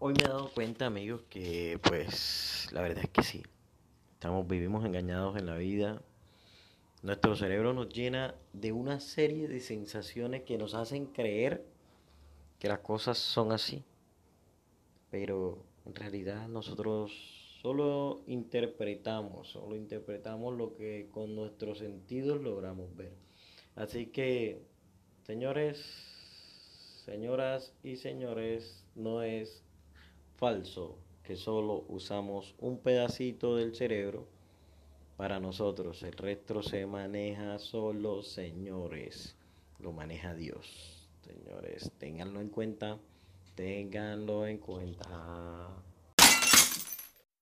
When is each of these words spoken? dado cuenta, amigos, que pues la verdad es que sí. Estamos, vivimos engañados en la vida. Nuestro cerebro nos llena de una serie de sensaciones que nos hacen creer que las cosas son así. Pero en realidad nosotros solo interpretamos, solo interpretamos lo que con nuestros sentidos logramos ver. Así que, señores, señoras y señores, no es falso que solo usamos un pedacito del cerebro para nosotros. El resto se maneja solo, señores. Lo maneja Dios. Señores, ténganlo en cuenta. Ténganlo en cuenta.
dado 0.00 0.50
cuenta, 0.54 0.86
amigos, 0.86 1.22
que 1.28 1.78
pues 1.82 2.68
la 2.72 2.82
verdad 2.82 3.04
es 3.04 3.10
que 3.10 3.22
sí. 3.22 3.42
Estamos, 4.14 4.46
vivimos 4.46 4.84
engañados 4.84 5.36
en 5.36 5.46
la 5.46 5.56
vida. 5.56 6.02
Nuestro 7.02 7.36
cerebro 7.36 7.72
nos 7.72 7.88
llena 7.88 8.34
de 8.52 8.72
una 8.72 9.00
serie 9.00 9.48
de 9.48 9.60
sensaciones 9.60 10.42
que 10.42 10.58
nos 10.58 10.74
hacen 10.74 11.06
creer 11.06 11.64
que 12.58 12.68
las 12.68 12.80
cosas 12.80 13.18
son 13.18 13.52
así. 13.52 13.84
Pero 15.10 15.64
en 15.84 15.94
realidad 15.94 16.48
nosotros 16.48 17.58
solo 17.62 18.22
interpretamos, 18.26 19.48
solo 19.48 19.76
interpretamos 19.76 20.56
lo 20.56 20.74
que 20.74 21.08
con 21.10 21.34
nuestros 21.34 21.78
sentidos 21.78 22.40
logramos 22.40 22.94
ver. 22.96 23.14
Así 23.74 24.06
que, 24.06 24.62
señores, 25.22 25.78
señoras 27.04 27.72
y 27.82 27.96
señores, 27.96 28.84
no 28.94 29.22
es 29.22 29.64
falso 30.38 30.96
que 31.24 31.36
solo 31.36 31.84
usamos 31.88 32.54
un 32.60 32.78
pedacito 32.78 33.56
del 33.56 33.74
cerebro 33.74 34.26
para 35.16 35.40
nosotros. 35.40 36.02
El 36.04 36.12
resto 36.12 36.62
se 36.62 36.86
maneja 36.86 37.58
solo, 37.58 38.22
señores. 38.22 39.36
Lo 39.80 39.92
maneja 39.92 40.34
Dios. 40.34 41.08
Señores, 41.22 41.90
ténganlo 41.98 42.40
en 42.40 42.48
cuenta. 42.48 42.98
Ténganlo 43.56 44.46
en 44.46 44.58
cuenta. 44.58 45.77